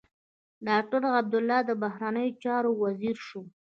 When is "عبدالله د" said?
1.19-1.71